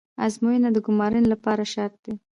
ازموینه 0.25 0.69
د 0.73 0.77
ګمارنې 0.85 1.27
لپاره 1.33 1.63
شرط 1.73 1.95
ده 2.05 2.13